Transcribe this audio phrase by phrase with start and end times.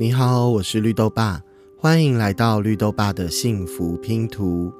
[0.00, 1.42] 你好，我是绿豆爸，
[1.76, 4.72] 欢迎来到绿豆爸的幸福拼图。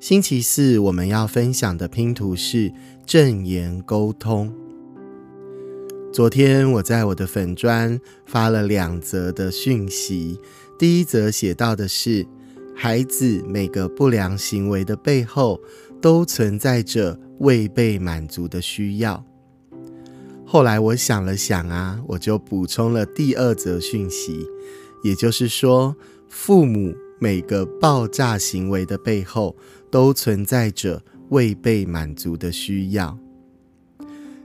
[0.00, 2.72] 星期四我们要分享的拼图是
[3.04, 4.50] 正言沟通。
[6.10, 10.40] 昨天我在我的粉砖发了两则的讯息，
[10.78, 12.26] 第一则写到的是，
[12.74, 15.60] 孩子每个不良行为的背后
[16.00, 19.22] 都存在着未被满足的需要。
[20.54, 24.46] 后来我想了想啊，我就补充了第二则讯息，
[25.02, 25.96] 也就是说，
[26.28, 29.56] 父母每个爆炸行为的背后
[29.90, 33.18] 都存在着未被满足的需要。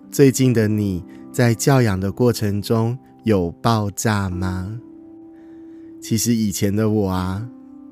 [0.09, 4.79] 最近的你在教养的过程中有爆炸吗？
[6.01, 7.47] 其实以前的我啊，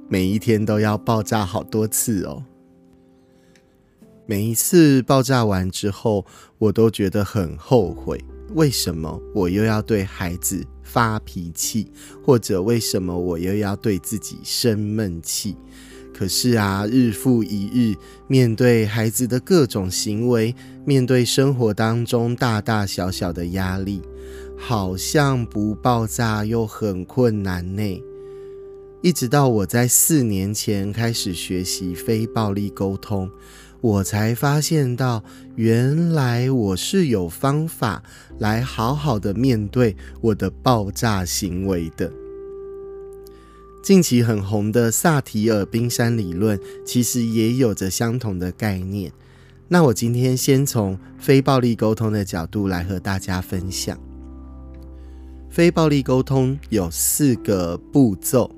[0.09, 2.43] 每一天都要爆炸好多次哦。
[4.29, 6.25] 每一次爆炸完之后，
[6.57, 8.21] 我都觉得很后悔。
[8.55, 11.89] 为什么我又要对孩子发脾气，
[12.25, 15.55] 或者为什么我又要对自己生闷气？
[16.13, 17.95] 可是啊，日复一日，
[18.27, 24.01] 面对孩子的各种行为，面对生活当中大大小小的压力，
[24.57, 28.03] 好像不爆炸又很困难呢。
[29.01, 33.29] 一直到我在四年前开始学习非暴力沟通。
[33.81, 35.23] 我才发现到，
[35.55, 38.01] 原来我是有方法
[38.39, 42.11] 来好好的面对我的爆炸行为的。
[43.83, 49.11] 近期很红的萨提尔冰山理论，其实也有着相同的概念。
[49.69, 53.97] 那我今天先从非暴力沟通的角度来和大家分享。
[55.49, 58.53] 非暴力沟通有四个步骤，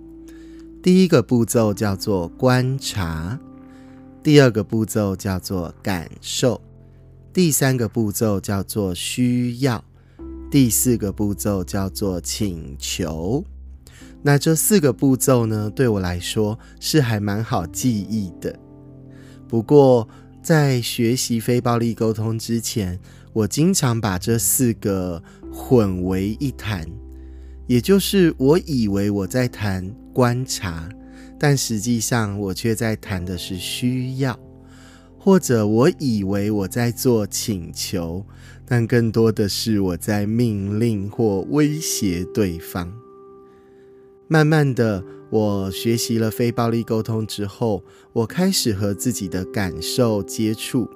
[0.82, 3.40] 第一个步骤叫做观察。
[4.22, 6.62] 第二个步骤叫做感受，
[7.34, 9.84] 第三个步骤叫做需要，
[10.52, 13.44] 第四个步骤叫做请求。
[14.22, 18.54] 那这四个步骤呢，对我来说是还蛮好记忆的。
[19.48, 20.06] 不过
[20.44, 23.00] 在学习非暴力沟通之前，
[23.32, 26.86] 我经常把这四个混为一谈，
[27.68, 30.90] 也就是我以为我在谈观察。
[31.40, 34.38] 但实际上，我却在谈的是需要，
[35.18, 38.26] 或者我以为我在做请求，
[38.66, 42.94] 但更多的是我在命令或威胁对方。
[44.28, 50.90] 慢慢的，我学习了非暴力沟通之后，我开始和自己的感受接触，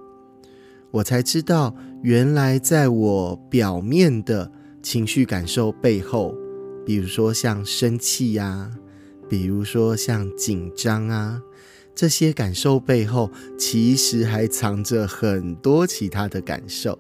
[0.92, 4.52] 我才知道，原来在我表面的
[4.84, 6.36] 情绪感受背后，
[6.86, 8.70] 比如说像生气呀。
[9.30, 11.42] 比如说像紧张啊，
[11.96, 16.98] 这些感受背后，其实还藏着很多其他的感受。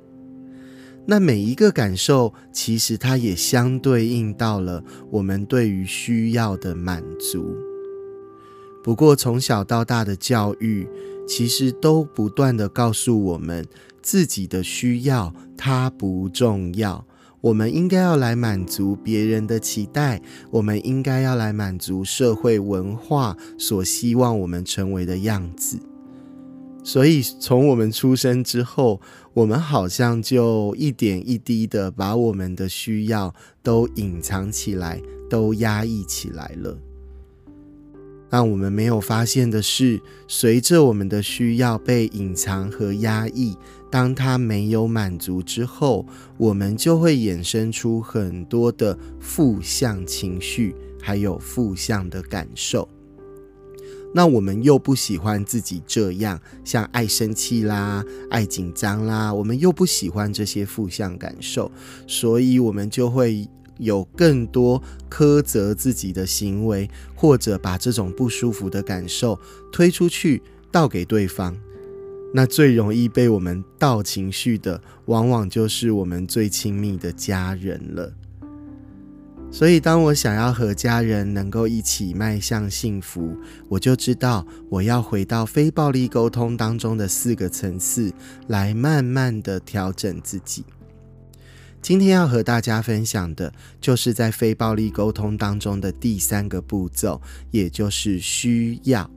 [1.05, 4.81] 那每一个感受，其实它也相对应到了
[5.11, 7.55] 我们对于需要的满足。
[8.81, 10.87] 不过从小到大的教育，
[11.27, 13.65] 其实都不断的告诉我们，
[14.01, 17.05] 自己的需要它不重要。
[17.43, 25.77] 我们应该要来满足别人的期待，我们应该要来满足社会文化所希望我们成为的样子。
[26.85, 29.01] 所以，从我们出生之后，
[29.33, 36.77] 我们好像就一点一滴的把我们的需要都隐藏起来，都压抑起来了。
[38.29, 43.57] 让我们没有发现的是，随着我们的需要被隐藏和压抑。
[43.93, 46.03] 当他没有满足之后，
[46.35, 52.89] 我们就会衍生出很多的负向情绪，还有负向的感受。
[54.11, 61.71] 那我们又不喜欢自己这样，像爱生气啦、爱紧张啦，我们又不喜欢这些负向感受，
[62.07, 69.39] 所以我们就会有更多苛责自己的行为，或者把这种不舒服的感受
[69.71, 71.55] 推出去，倒给对方。
[72.33, 78.11] 那最容易被我们倒情绪的，往往就是我们最亲密的家人了。
[79.51, 83.37] 所以，当我想要和家人能够一起迈向幸福，
[83.69, 88.11] 我就知道我要回到非暴力沟通当中的四个层次，
[88.47, 90.65] 来慢慢的调整自己。
[91.83, 97.21] 今天要和大家分享的，就是在非暴力沟通当中的第三个步骤，
[97.51, 99.07] 也就是需要。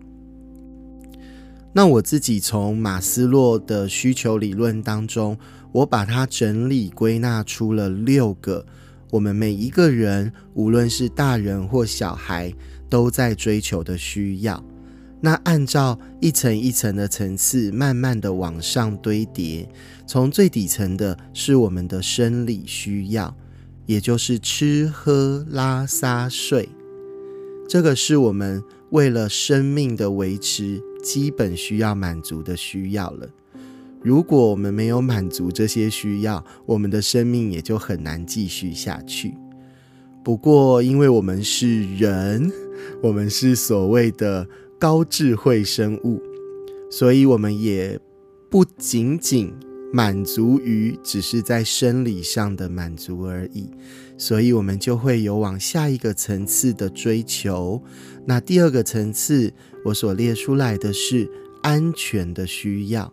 [1.76, 5.36] 那我自己从马斯洛的需求理论当中，
[5.72, 8.64] 我把它整理归纳出了六个
[9.10, 12.50] 我们每一个人，无论是大人或小孩，
[12.88, 14.64] 都在追求的需要。
[15.20, 19.68] 那按照一层一层的层次，慢慢的往上堆叠，
[20.06, 23.36] 从最底层的是我们的生理需要，
[23.84, 26.70] 也就是吃喝拉撒睡。
[27.68, 33.28] 这个是我们为了生命的维持基本需要满足的需要了。
[34.02, 39.32] 如果我们没有满足这些需要，我们的生命也就很难继续下去。
[40.24, 42.50] 不过，因为我们是人，
[43.00, 44.48] 我们是所谓的
[44.80, 46.20] 高智慧生物，
[46.90, 47.96] 所以我们也
[48.50, 49.52] 不仅仅
[49.92, 53.70] 满足于只是在生理上的满足而已。
[54.18, 57.82] 所以，我们就会有往下一个层次的追求。
[58.24, 59.52] 那第二个层次，
[59.84, 61.30] 我所列出来的是
[61.62, 63.12] 安全的需要。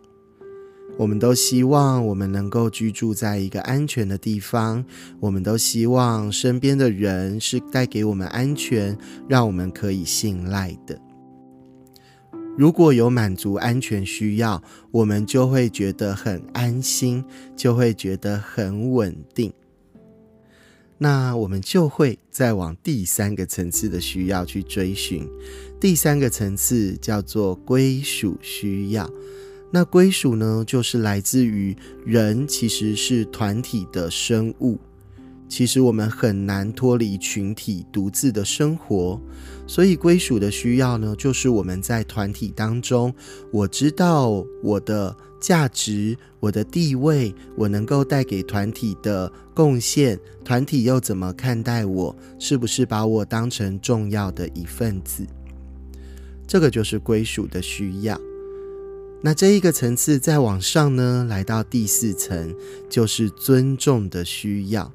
[0.96, 4.84] 我们都希望我们能够居住在一个安全的地方，
[5.18, 8.96] 我们都希望身边的人是带给我们安全，
[9.28, 10.96] 让我们可以信赖的。
[12.56, 14.62] 如果有满足安全需要，
[14.92, 17.24] 我们就会觉得很安心，
[17.56, 19.52] 就会觉得很稳定。
[20.98, 25.28] 那我们就会再往第三个层次的需要去追寻。
[25.80, 29.10] 第三个层次叫做归属需要。
[29.70, 31.76] 那归属呢，就是来自于
[32.06, 34.78] 人其实是团体的生物，
[35.48, 39.20] 其实我们很难脱离群体独自的生活，
[39.66, 43.14] 所以归属的需要呢，就是我们在团体当中，
[43.52, 55.24] 我知道我的价值、我的地位，我能够带给团体的贡献，团体又怎么看待我，是不是把我当成重要的一份子？
[56.46, 58.20] 这个就是归属的需要。
[59.22, 62.54] 那这一个层次再往上呢，来到第四层，
[62.90, 64.92] 就是尊重的需要。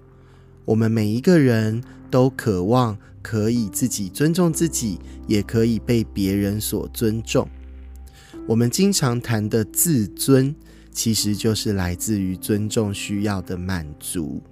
[0.70, 1.82] 我们每一个人
[2.12, 7.50] 都渴望可以自己尊重自己，也可以被别人所尊重。
[8.48, 10.56] 我们经常谈的自尊，
[10.92, 14.44] 其实就是来自于尊重需要的满足。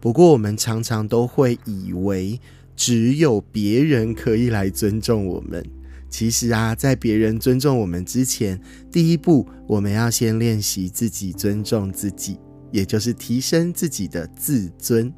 [0.00, 2.40] 不过，我们常常都会以为，
[2.74, 5.64] 只有别人可以来尊重我们。
[6.08, 8.60] 其实啊，在别人尊重我们之前，
[8.90, 15.12] 第一步我们要先练习自己尊重自己，也就是提升自己的自尊。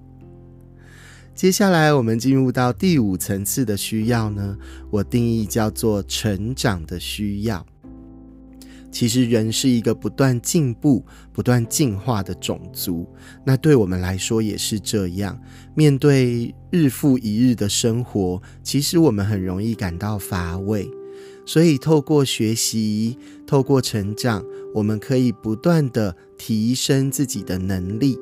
[1.34, 4.56] 接下来我们进入到第五层次的需要呢，
[4.90, 7.66] 我定义叫做成长的需要。
[8.90, 11.02] 其实人是一个不断进步、
[11.32, 13.08] 不断进化的种族，
[13.42, 15.40] 那对我们来说也是这样。
[15.74, 20.86] 面对日复一日的生活，其实我们很容易感到乏味。
[21.44, 24.44] 所以，透过学习、透过成长，
[24.74, 28.18] 我们可以不断的提升自己的能力。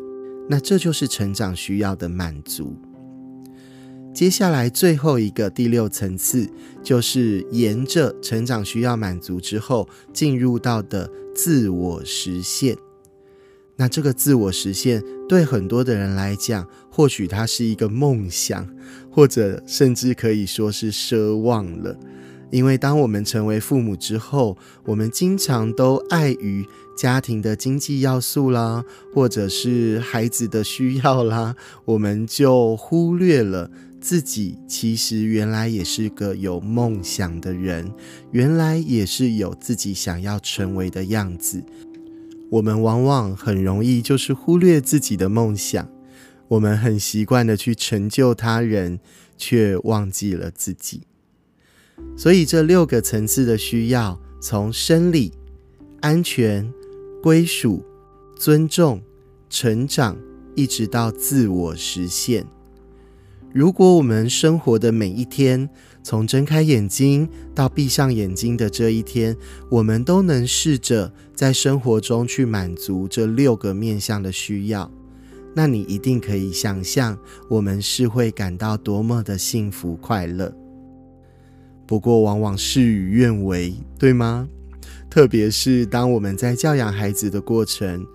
[0.49, 2.76] 那这就是成长需要的满足。
[4.12, 6.49] 接下来最后一个第六层次，
[6.82, 12.76] 就是沿着成长需要满足之后，进入到的自我实现。
[13.76, 18.69] 那这个自我实现，对很多的人来讲，或许它是一个梦想，
[19.11, 21.96] 或者甚至可以说是奢望了。
[22.50, 26.67] 因为当我们成为父母之后，我们经常都碍于
[26.97, 31.55] 家庭的经济要素啦，或者是孩子的需要啦，
[31.85, 33.70] 我们就忽略了。
[34.00, 37.93] 自己其实原来也是个有梦想的人，
[38.32, 41.62] 原来也是有自己想要成为的样子。
[42.50, 45.87] 我们往往很容易就是忽略自己的梦想，
[46.49, 48.99] 我们很习惯的去成就他人，
[49.37, 51.02] 却忘记了自己。
[52.16, 55.33] 所以这六个层次的需要，从生理、
[56.00, 56.71] 安全、
[57.23, 57.83] 归属、
[58.37, 59.00] 尊重、
[59.49, 60.16] 成长，
[60.54, 62.47] 一直到自我实现。
[63.52, 65.69] 如果我们生活的每一天，
[66.04, 69.37] 从睁开眼睛到闭上眼睛的这一天，
[69.69, 74.88] 我们都能试着在生活中去满足这六个面向的需要，
[75.52, 80.54] 那你一定可以想象，我们是会感到多么的幸福快乐。
[81.90, 84.49] 不过，往往事与愿违，对吗？
[85.11, 88.06] 特别是当我们在教养孩子的过程，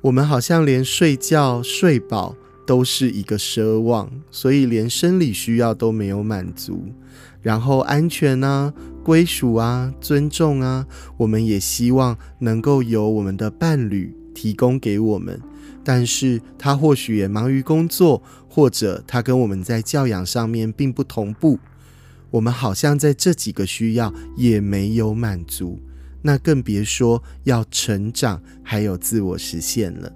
[0.00, 2.34] 我们好像连睡觉睡饱。
[2.66, 6.86] 都是一个奢望，所以连生理需要都没有满足。
[7.40, 8.74] 然后安全啊、
[9.04, 10.84] 归属啊、尊重啊，
[11.16, 15.40] 我们也希望能够由我们的伴侣提供给我们。
[15.84, 21.60] 但是他或许也忙于工作，或者他跟我们在教养上面并不同步。
[22.30, 25.80] 我们好像在这几个需要也没有满足，
[26.22, 30.12] 那更别说要成长还有自我实现了。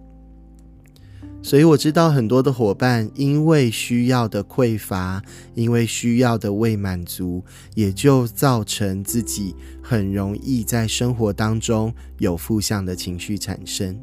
[1.43, 5.23] 所以我知道很多的伙伴，因为需要的匮乏，
[5.55, 7.43] 因为需要的未满足，
[7.75, 13.99] 也就造成自己很容易在生活当中有负向的情绪产生。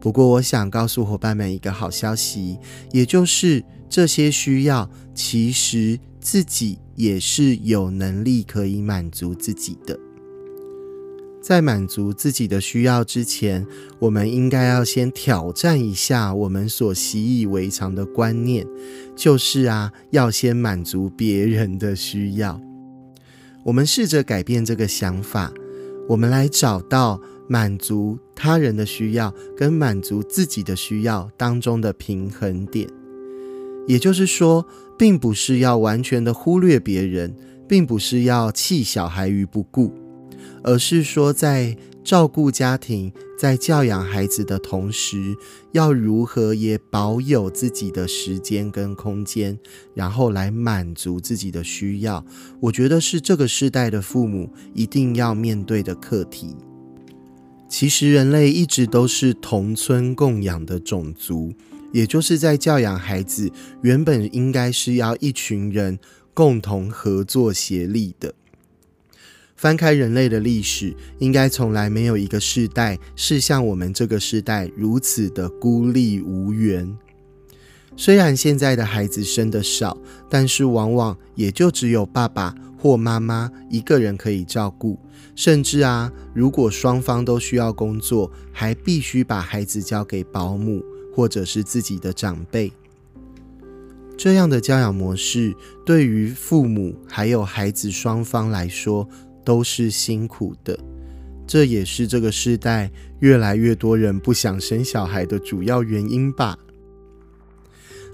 [0.00, 2.58] 不过，我想告诉伙伴们一个好消息，
[2.90, 9.98] 也就是这些需要，其实自己也是有能力可以满足自己的。
[11.42, 13.66] 在满足自己的需要之前，
[13.98, 18.64] 我们应该要先挑战一下我们所习以为常的观念，
[19.16, 22.60] 就是啊，要先满足别人的需要。
[23.64, 25.52] 我们试着改变这个想法，
[26.08, 32.88] 我们来找到满足他人的需要跟满足自己的需要当中的平衡点。
[33.86, 34.66] 也就是说，
[34.98, 37.34] 并不是要完全的忽略别人，
[37.68, 39.92] 并不是要弃小孩于不顾。
[40.64, 45.36] 而是说，在照顾家庭、在教养孩子的同时，
[45.72, 49.58] 要如何也保有自己的时间跟空间，
[49.94, 52.24] 然后来满足自己的需要。
[52.60, 56.56] 我觉得是这个时代的父母一定要面对的课题。
[57.68, 61.52] 其实，人类一直都是同村共养的种族，
[61.92, 63.50] 也就是在教养孩子，
[63.82, 65.98] 原本应该是要一群人
[66.34, 68.34] 共同合作协力的。
[69.54, 76.96] 翻开人类的历史，应该从来没有一个世代是像我们这个时代如此的孤立无援。
[77.96, 79.96] 虽然现在的孩子生的少，
[80.28, 84.98] 但是往往也就只有爸爸或妈妈一个人可以照顾，
[85.36, 92.72] 甚至啊，如果双方都需要工作，还必须把孩子交给保姆或者是自己的长辈。
[94.16, 95.54] 这样的教养模式，
[95.84, 99.08] 对于父母还有孩子双方来说，
[99.44, 100.78] 都是辛苦的，
[101.46, 102.90] 这也是这个时代
[103.20, 106.58] 越来越多人不想生小孩的主要原因吧。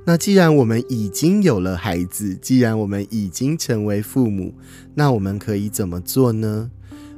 [0.07, 4.55] 那既然我们已经有了孩子，既然我们已经成为父母，
[4.95, 6.71] 那我们可以怎么做呢？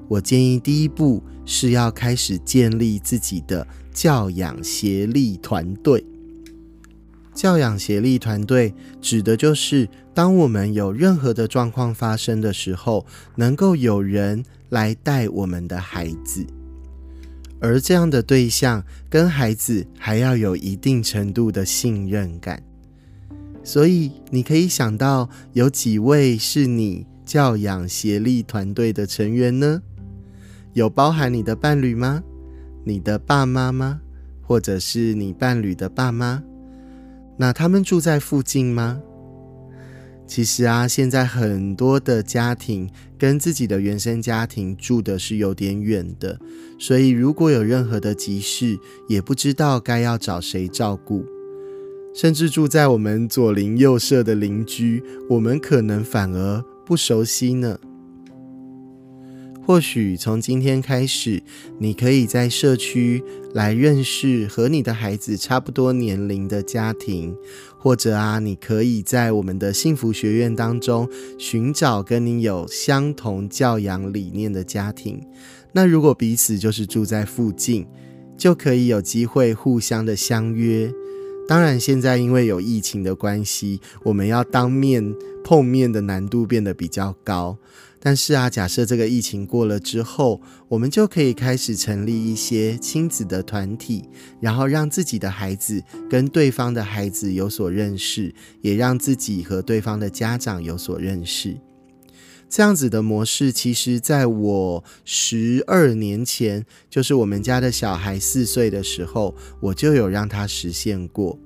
[0.08, 3.64] 我建议第一步是要开始建立自己的
[4.00, 6.02] 教养协力团队。
[7.34, 13.04] 教养协力团队指的就是，当我们有任何的状况发生的时候，
[13.36, 16.46] 能够有人来带我们的孩子，
[17.60, 22.62] 而这样的对象跟孩子还要有一定程度的信任感。
[23.62, 29.82] 所以，你可以想到有几位是你教养协力团队的成员呢？
[30.72, 32.22] 有包含你的伴侣吗？
[32.90, 34.00] 你的爸妈吗？
[34.42, 36.42] 或者是你伴侣的爸妈？
[37.38, 39.00] 那他们住在附近吗？
[40.26, 46.36] 其实啊，现在很多的家庭跟自己的原生家庭住的是有点远的，
[46.80, 48.76] 所以如果有任何的急事，
[49.08, 51.24] 也不知道该要找谁照顾，
[52.12, 57.78] 甚至住在我们左邻右舍的邻居，我们可能反而不熟悉呢。
[59.66, 61.42] 或许从今天开始，
[61.78, 63.22] 你可以在社区
[63.54, 67.36] 来认识和你的孩子差不多年龄的家庭，
[67.78, 75.24] 或者啊，你可以在我们的幸福学院当中寻找跟你有相同教养理念的家庭。
[75.72, 77.86] 那如果彼此就是住在附近，
[78.36, 80.92] 就可以有机会互相的相约。
[81.46, 85.14] 当然，现在因为有疫情的关系，我们要当面
[85.44, 87.56] 碰面的难度变得比较高。
[88.02, 94.08] 但是啊，假设这个疫情过了之后，我们就可以开始成立一些亲子的团体，
[94.40, 101.58] 然后让自己的孩子跟对方的孩子有所认识，也让自己和对方的家长有所认识。
[102.48, 111.38] 这样子的模式，其实在我十二年前，就是我们家的小孩四岁的时候，我就有让他实现过。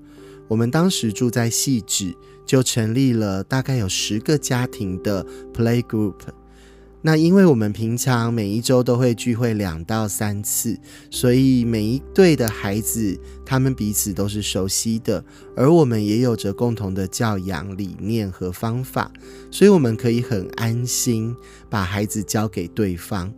[0.49, 2.15] 我们当时住在细致，
[2.47, 6.15] 就成立了大概有十个家庭的 play group。
[7.07, 10.75] 那因为我们平常每一周都会聚会两到三次，
[11.11, 15.23] 所以每一对的孩子他们彼此都是熟悉的，
[15.55, 19.13] 而我们也有着共同的教养理念和方法，
[19.51, 21.37] 所以我们可以很安心
[21.69, 23.31] 把孩子交给对方。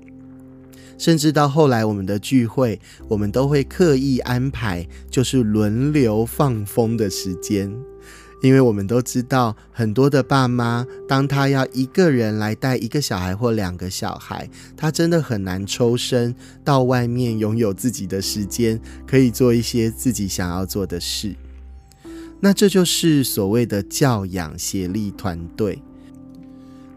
[0.97, 7.77] 甚至到后来我们的聚会，我们都会刻意安排，就是轮流放风的时间。
[8.47, 16.33] 因为我们都知道，很多的爸妈，当他要一个人来带一个小孩或两个小孩，他真的很难抽身
[16.65, 21.35] 到外面拥有自己的时间，可以做一些自己想要做的事。
[22.39, 25.83] 那这就是所谓的教养协力团队。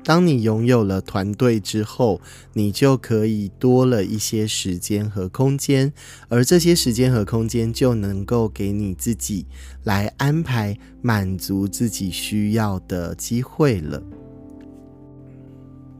[0.04, 2.20] 当你拥有了团队之后，
[2.54, 5.94] 你就可以多了一些时间和空间，
[6.30, 9.46] 而这些时间和空间就能够给你自己
[9.84, 14.02] 来安排满足自己需要的机会了。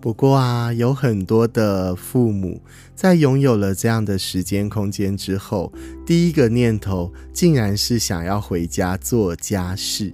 [0.02, 2.62] 不过啊，有很多的父母
[2.96, 5.74] 在拥有了这样的时间空间之后，
[6.06, 10.14] 第一个念头竟然是想要回家做家事。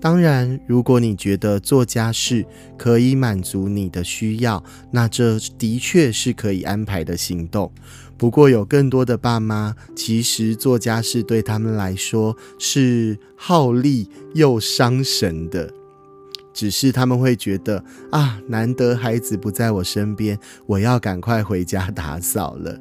[0.00, 2.44] 当然，如果你觉得做家事
[2.78, 7.70] 可以满足你的需要，那这的确是可以安排的行动。
[8.16, 15.70] 不过，有更多的爸妈其实做家事对他们来说是耗力又伤神的。
[16.52, 22.78] 只是他们会觉得啊，难得孩子不在我身边，我要赶快回家打扫了。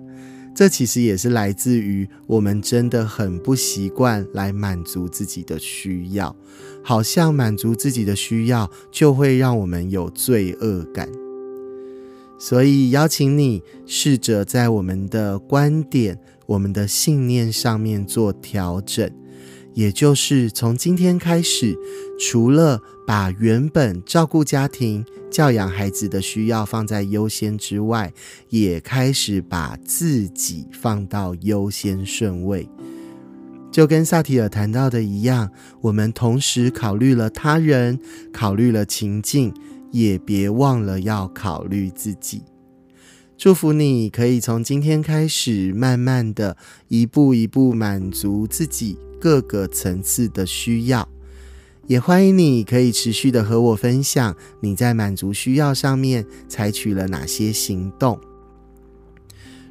[0.53, 6.35] 这其实也是来自于我们真的很不习惯来满足自己的需要，
[6.83, 11.07] 好像满足自己的需要就会让我们有罪恶感。
[12.37, 19.09] 所以邀请你试着在我们的观点、我们的信念上面做调整。
[19.73, 21.77] 也就是从今天开始，
[22.19, 28.11] 除了把原本照顾家庭、教养孩子的需要放在优先之外，
[28.49, 32.67] 也开始把自己放到优先顺位。
[33.71, 37.99] 就跟萨提尔谈到的一样，我们同时考虑了他人，
[38.33, 39.53] 考虑了情境，
[39.91, 42.41] 也别忘了要考虑自己。
[43.37, 46.57] 祝福你可以从今天开始，慢慢的
[46.89, 48.97] 一步一步满足自己。
[49.19, 51.07] 各个层次的需要，
[51.87, 58.19] 也欢迎你可以持续的和我分享你在满足需要上面采取了哪些行动。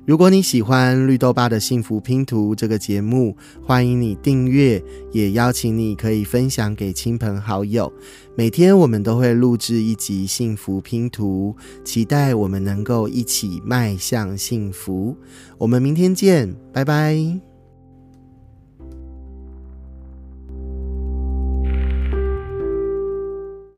[0.04, 7.92] 如果你喜欢绿豆爸的幸福拼图这个节目，欢迎你订阅，也邀请你可以分享给亲朋好友。
[8.34, 15.14] 每天我们都会录制一集幸福拼图，期待我们能够一起迈向幸福。
[15.58, 17.47] 我们明天见，拜拜。